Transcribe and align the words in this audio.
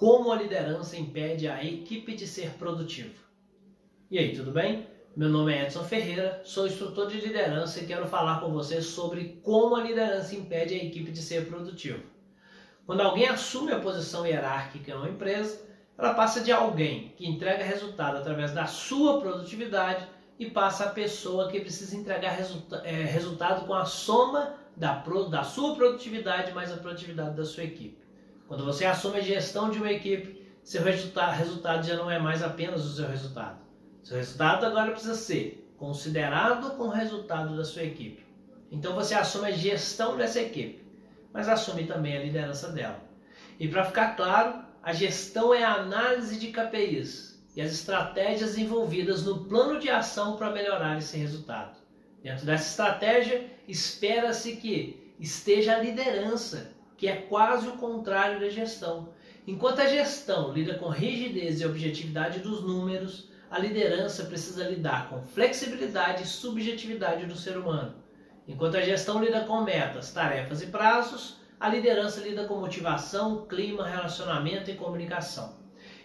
Como 0.00 0.32
a 0.32 0.36
liderança 0.36 0.96
impede 0.96 1.46
a 1.46 1.62
equipe 1.62 2.14
de 2.14 2.26
ser 2.26 2.52
produtiva? 2.52 3.12
E 4.10 4.18
aí, 4.18 4.34
tudo 4.34 4.50
bem? 4.50 4.86
Meu 5.14 5.28
nome 5.28 5.52
é 5.52 5.64
Edson 5.64 5.84
Ferreira, 5.84 6.40
sou 6.42 6.66
instrutor 6.66 7.06
de 7.06 7.20
liderança 7.20 7.80
e 7.80 7.86
quero 7.86 8.06
falar 8.06 8.40
com 8.40 8.50
você 8.50 8.80
sobre 8.80 9.38
como 9.42 9.76
a 9.76 9.82
liderança 9.82 10.34
impede 10.34 10.72
a 10.72 10.82
equipe 10.82 11.10
de 11.12 11.20
ser 11.20 11.48
produtiva. 11.48 12.02
Quando 12.86 13.02
alguém 13.02 13.28
assume 13.28 13.72
a 13.72 13.78
posição 13.78 14.26
hierárquica 14.26 14.90
em 14.90 14.94
uma 14.94 15.10
empresa, 15.10 15.60
ela 15.98 16.14
passa 16.14 16.40
de 16.40 16.50
alguém 16.50 17.12
que 17.18 17.28
entrega 17.28 17.62
resultado 17.62 18.16
através 18.16 18.52
da 18.52 18.64
sua 18.64 19.20
produtividade 19.20 20.08
e 20.38 20.46
passa 20.48 20.84
a 20.84 20.90
pessoa 20.90 21.50
que 21.50 21.60
precisa 21.60 21.94
entregar 21.94 22.30
resulta 22.30 22.76
é, 22.86 23.04
resultado 23.04 23.66
com 23.66 23.74
a 23.74 23.84
soma 23.84 24.54
da, 24.74 25.04
da 25.28 25.44
sua 25.44 25.74
produtividade 25.74 26.54
mais 26.54 26.72
a 26.72 26.78
produtividade 26.78 27.36
da 27.36 27.44
sua 27.44 27.64
equipe. 27.64 28.09
Quando 28.50 28.64
você 28.64 28.84
assume 28.84 29.18
a 29.18 29.22
gestão 29.22 29.70
de 29.70 29.78
uma 29.78 29.92
equipe, 29.92 30.44
seu 30.64 30.82
resultado, 30.82 31.36
resultado 31.36 31.86
já 31.86 31.94
não 31.94 32.10
é 32.10 32.18
mais 32.18 32.42
apenas 32.42 32.84
o 32.84 32.92
seu 32.96 33.06
resultado. 33.06 33.60
Seu 34.02 34.16
resultado 34.16 34.66
agora 34.66 34.90
precisa 34.90 35.14
ser 35.14 35.72
considerado 35.78 36.76
com 36.76 36.88
o 36.88 36.90
resultado 36.90 37.56
da 37.56 37.64
sua 37.64 37.84
equipe. 37.84 38.26
Então 38.68 38.92
você 38.92 39.14
assume 39.14 39.46
a 39.46 39.52
gestão 39.52 40.16
dessa 40.16 40.40
equipe, 40.40 40.84
mas 41.32 41.48
assume 41.48 41.86
também 41.86 42.16
a 42.16 42.24
liderança 42.24 42.72
dela. 42.72 43.00
E 43.56 43.68
para 43.68 43.84
ficar 43.84 44.16
claro, 44.16 44.64
a 44.82 44.92
gestão 44.92 45.54
é 45.54 45.62
a 45.62 45.74
análise 45.74 46.36
de 46.36 46.48
KPIs 46.48 47.40
e 47.54 47.62
as 47.62 47.70
estratégias 47.70 48.58
envolvidas 48.58 49.24
no 49.24 49.44
plano 49.44 49.78
de 49.78 49.88
ação 49.88 50.36
para 50.36 50.50
melhorar 50.50 50.98
esse 50.98 51.16
resultado. 51.16 51.78
Dentro 52.20 52.46
dessa 52.46 52.68
estratégia, 52.68 53.48
espera-se 53.68 54.56
que 54.56 55.14
esteja 55.20 55.76
a 55.76 55.78
liderança, 55.80 56.79
que 57.00 57.08
é 57.08 57.16
quase 57.16 57.66
o 57.66 57.78
contrário 57.78 58.38
da 58.38 58.50
gestão. 58.50 59.08
Enquanto 59.46 59.80
a 59.80 59.86
gestão 59.86 60.52
lida 60.52 60.74
com 60.74 60.90
rigidez 60.90 61.58
e 61.58 61.64
objetividade 61.64 62.40
dos 62.40 62.62
números, 62.62 63.30
a 63.50 63.58
liderança 63.58 64.24
precisa 64.24 64.68
lidar 64.68 65.08
com 65.08 65.22
flexibilidade 65.22 66.24
e 66.24 66.26
subjetividade 66.26 67.24
do 67.24 67.34
ser 67.34 67.56
humano. 67.56 67.94
Enquanto 68.46 68.76
a 68.76 68.82
gestão 68.82 69.18
lida 69.18 69.40
com 69.46 69.62
metas, 69.62 70.12
tarefas 70.12 70.60
e 70.60 70.66
prazos, 70.66 71.38
a 71.58 71.70
liderança 71.70 72.20
lida 72.20 72.44
com 72.44 72.56
motivação, 72.56 73.46
clima, 73.46 73.88
relacionamento 73.88 74.70
e 74.70 74.74
comunicação. 74.74 75.54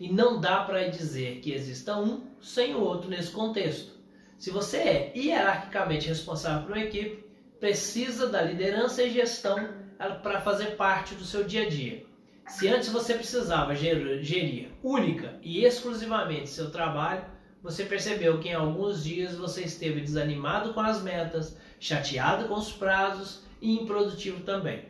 E 0.00 0.12
não 0.12 0.40
dá 0.40 0.64
para 0.64 0.88
dizer 0.88 1.38
que 1.38 1.52
exista 1.52 1.96
um 1.96 2.26
sem 2.40 2.74
o 2.74 2.80
outro 2.80 3.08
nesse 3.08 3.30
contexto. 3.30 3.92
Se 4.36 4.50
você 4.50 4.78
é 4.78 5.12
hierarquicamente 5.16 6.08
responsável 6.08 6.66
por 6.66 6.76
uma 6.76 6.84
equipe, 6.84 7.29
precisa 7.60 8.26
da 8.26 8.40
liderança 8.40 9.02
e 9.02 9.10
gestão 9.10 9.68
para 10.22 10.40
fazer 10.40 10.76
parte 10.76 11.14
do 11.14 11.24
seu 11.24 11.44
dia 11.44 11.66
a 11.66 11.68
dia. 11.68 12.02
Se 12.48 12.66
antes 12.66 12.88
você 12.88 13.14
precisava 13.14 13.76
gerir 13.76 14.70
única 14.82 15.38
e 15.42 15.62
exclusivamente 15.64 16.48
seu 16.48 16.70
trabalho, 16.70 17.24
você 17.62 17.84
percebeu 17.84 18.40
que 18.40 18.48
em 18.48 18.54
alguns 18.54 19.04
dias 19.04 19.36
você 19.36 19.62
esteve 19.62 20.00
desanimado 20.00 20.72
com 20.72 20.80
as 20.80 21.02
metas, 21.02 21.56
chateado 21.78 22.48
com 22.48 22.54
os 22.54 22.72
prazos 22.72 23.42
e 23.60 23.78
improdutivo 23.78 24.42
também. 24.42 24.86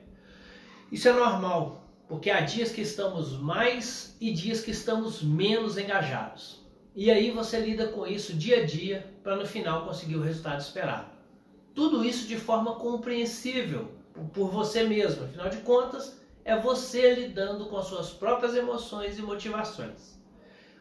Isso 0.92 1.08
é 1.08 1.12
normal, 1.12 1.92
porque 2.08 2.30
há 2.30 2.40
dias 2.40 2.70
que 2.70 2.80
estamos 2.80 3.32
mais 3.32 4.16
e 4.20 4.32
dias 4.32 4.60
que 4.60 4.70
estamos 4.70 5.22
menos 5.22 5.76
engajados. 5.76 6.64
E 6.94 7.10
aí 7.10 7.32
você 7.32 7.58
lida 7.58 7.88
com 7.88 8.06
isso 8.06 8.32
dia 8.32 8.62
a 8.62 8.64
dia 8.64 9.12
para 9.22 9.36
no 9.36 9.46
final 9.46 9.84
conseguir 9.84 10.16
o 10.16 10.22
resultado 10.22 10.60
esperado. 10.60 11.19
Tudo 11.74 12.04
isso 12.04 12.26
de 12.26 12.36
forma 12.36 12.74
compreensível 12.76 13.92
por 14.32 14.50
você 14.50 14.82
mesmo. 14.84 15.24
Afinal 15.24 15.48
de 15.48 15.58
contas, 15.58 16.20
é 16.44 16.56
você 16.58 17.14
lidando 17.14 17.66
com 17.66 17.76
as 17.76 17.86
suas 17.86 18.10
próprias 18.10 18.54
emoções 18.54 19.18
e 19.18 19.22
motivações. 19.22 20.18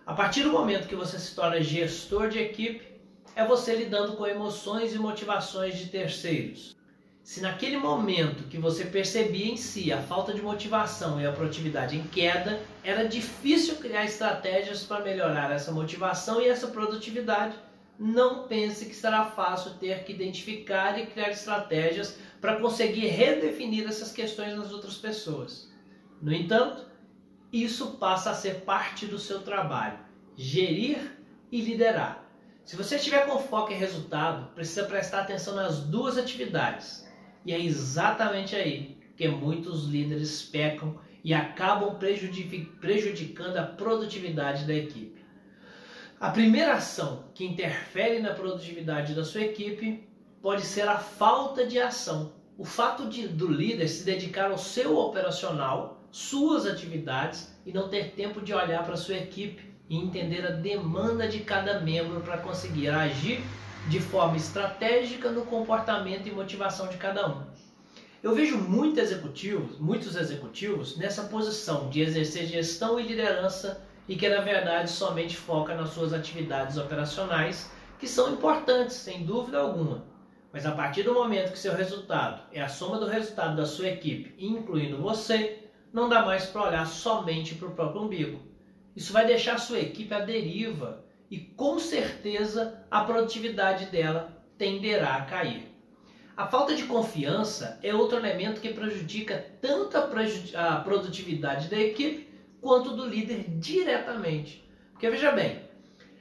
A 0.06 0.14
partir 0.14 0.44
do 0.44 0.52
momento 0.52 0.88
que 0.88 0.96
você 0.96 1.20
se 1.20 1.36
torna 1.36 1.62
gestor 1.62 2.30
de 2.30 2.40
equipe, 2.40 3.00
é 3.36 3.46
você 3.46 3.76
lidando 3.76 4.14
com 4.14 4.26
emoções 4.26 4.94
e 4.94 4.98
motivações 4.98 5.78
de 5.78 5.86
terceiros. 5.86 6.75
Se 7.24 7.42
naquele 7.42 7.78
momento 7.78 8.47
que 8.50 8.58
você 8.58 8.86
percebia 8.86 9.52
em 9.52 9.56
si 9.56 9.94
a 9.94 10.02
falta 10.02 10.34
de 10.34 10.42
motivação 10.42 11.22
e 11.22 11.28
a 11.28 11.31
produtividade 11.31 11.96
em 11.96 12.03
queda, 12.08 12.59
era 12.84 13.08
difícil 13.08 13.75
criar 13.75 14.03
estratégias 14.06 14.84
para 14.84 15.03
melhorar 15.03 15.52
essa 15.52 15.72
motivação 15.72 16.42
e 16.42 16.50
essa 16.50 16.68
produtividade, 16.68 17.56
não 18.00 18.48
pense 18.48 18.86
que 18.86 18.96
será 18.96 19.26
fácil 19.26 19.72
ter 19.74 20.06
que 20.06 20.14
identificar 20.14 20.98
e 20.98 21.08
criar 21.08 21.32
estratégias 21.32 22.18
para 22.40 22.56
conseguir 22.56 23.08
redefinir 23.08 23.86
essas 23.86 24.14
questões 24.14 24.56
nas 24.56 24.72
outras 24.72 24.96
pessoas. 24.96 25.70
No 26.22 26.34
entanto, 26.34 26.88
isso 27.52 27.98
passa 27.98 28.32
a 28.32 28.36
ser 28.36 28.62
parte 28.62 29.06
do 29.06 29.20
seu 29.20 29.42
trabalho: 29.42 30.00
gerir 30.36 31.20
e 31.52 31.60
liderar. 31.60 32.26
Se 32.64 32.76
você 32.76 32.96
estiver 32.96 33.26
com 33.26 33.40
foco 33.40 33.74
em 33.74 33.78
resultado, 33.78 34.54
precisa 34.54 34.86
prestar 34.86 35.22
atenção 35.22 35.56
nas 35.56 35.80
duas 35.80 36.18
atividades 36.18 37.06
e 37.46 37.52
é 37.52 37.60
exatamente 37.60 38.56
aí 38.56 38.98
que 39.18 39.28
muitos 39.28 39.86
líderes 39.86 40.44
pecam 40.44 41.00
e 41.24 41.34
acabam 41.34 41.98
prejudicando 42.80 43.58
a 43.58 43.64
produtividade 43.64 44.66
da 44.66 44.74
equipe. 44.74 45.19
A 46.19 46.31
primeira 46.31 46.74
ação 46.74 47.24
que 47.34 47.46
interfere 47.46 48.19
na 48.19 48.34
produtividade 48.34 49.13
da 49.13 49.24
sua 49.24 49.40
equipe 49.40 50.06
pode 50.41 50.66
ser 50.66 50.85
a 50.85 50.97
falta 50.97 51.66
de 51.66 51.80
ação. 51.80 52.34
O 52.57 52.66
fato 52.66 53.07
de, 53.07 53.25
do 53.25 53.47
líder 53.47 53.88
se 53.88 54.03
dedicar 54.03 54.52
ao 54.52 54.57
seu 54.57 54.97
operacional, 54.97 56.03
suas 56.12 56.66
atividades 56.66 57.56
e 57.66 57.72
não 57.72 57.88
ter 57.88 58.12
tempo 58.16 58.41
de 58.41 58.53
olhar 58.53 58.84
para 58.84 58.97
sua 58.97 59.16
equipe 59.16 59.63
e 59.90 59.96
entender 59.96 60.46
a 60.46 60.52
demanda 60.52 61.25
de 61.25 61.40
cada 61.40 61.80
membro 61.80 62.19
para 62.19 62.40
conseguir 62.40 62.90
agir 62.90 63.41
de 63.88 64.01
forma 64.01 64.36
estratégica 64.36 65.31
no 65.31 65.46
comportamento 65.46 66.28
e 66.28 66.31
motivação 66.31 66.90
de 66.90 66.97
cada 66.97 67.30
um. 67.30 67.44
Eu 68.22 68.36
vejo 68.36 68.57
muitos 68.57 69.00
executivos, 69.00 69.80
muitos 69.80 70.18
executivos 70.18 70.97
nessa 70.97 71.24
posição 71.24 71.90
de 71.90 72.01
exercer 72.01 72.46
gestão 72.46 73.00
e 73.00 73.03
liderança 73.03 73.88
e 74.09 74.16
que 74.16 74.28
na 74.28 74.42
verdade 74.42 74.90
somente 74.90 75.38
foca 75.38 75.75
nas 75.75 75.92
suas 75.92 76.14
atividades 76.14 76.78
operacionais, 76.78 77.72
que 78.00 78.08
são 78.08 78.34
importantes, 78.34 78.96
sem 78.96 79.24
dúvida 79.24 79.59
alguma. 79.59 80.03
Mas 80.52 80.66
a 80.66 80.72
partir 80.72 81.03
do 81.03 81.14
momento 81.14 81.52
que 81.52 81.59
seu 81.59 81.75
resultado 81.75 82.42
é 82.52 82.59
a 82.59 82.68
soma 82.68 82.98
do 82.98 83.06
resultado 83.06 83.56
da 83.56 83.68
sua 83.68 83.88
equipe, 83.88 84.34
incluindo 84.44 84.98
você, 84.98 85.69
não 85.94 86.09
dá 86.09 86.25
mais 86.25 86.48
para 86.48 86.64
olhar 86.64 86.88
somente 86.88 87.53
para 87.53 87.68
o 87.68 87.75
próprio 87.75 88.02
umbigo. 88.02 88.42
Isso 88.96 89.14
vai 89.14 89.28
deixar 89.28 89.53
a 89.53 89.59
sua 89.59 89.80
equipe 89.80 90.12
à 90.12 90.22
deriva 90.22 91.06
e 91.30 91.38
com 91.38 91.78
certeza 91.78 92.84
a 92.90 93.03
produtividade 93.03 93.86
dela 93.86 94.44
tenderá 94.58 95.18
a 95.18 95.25
cair. 95.25 95.68
A 96.36 96.48
falta 96.48 96.74
de 96.74 96.86
confiança 96.86 97.80
é 97.84 97.94
outro 97.94 98.18
elemento 98.18 98.59
que 98.59 98.74
prejudica 98.74 99.46
tanto 99.62 99.96
a 99.98 100.78
produtividade 100.78 101.68
da 101.68 101.78
equipe 101.78 102.30
quanto 102.62 102.96
do 102.96 103.06
líder 103.06 103.46
diretamente. 103.58 104.68
Porque 104.92 105.09
veja 105.09 105.31
bem, 105.31 105.62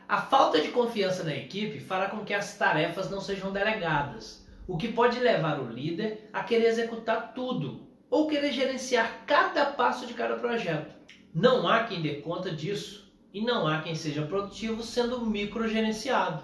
a 0.09 0.22
falta 0.22 0.60
de 0.60 0.69
confiança 0.69 1.22
na 1.25 1.34
equipe 1.34 1.81
fará 1.81 2.09
com 2.09 2.25
que 2.25 2.32
as 2.32 2.56
tarefas 2.56 3.10
não 3.10 3.21
sejam 3.21 3.53
delegadas, 3.53 4.47
o 4.66 4.77
que 4.77 4.88
pode 4.88 5.19
levar 5.19 5.60
o 5.60 5.71
líder 5.71 6.28
a 6.32 6.43
querer 6.43 6.66
executar 6.66 7.34
tudo 7.34 7.87
ou 8.10 8.27
querer 8.27 8.53
gerenciar 8.53 9.25
cada 9.27 9.66
passo 9.66 10.06
de 10.06 10.15
cada 10.15 10.37
projeto. 10.37 10.94
Não 11.34 11.69
há 11.69 11.84
quem 11.84 12.00
dê 12.00 12.16
conta 12.16 12.50
disso 12.50 13.12
e 13.34 13.41
não 13.43 13.66
há 13.66 13.81
quem 13.81 13.94
seja 13.94 14.22
produtivo 14.22 14.82
sendo 14.82 15.25
microgerenciado. 15.27 16.43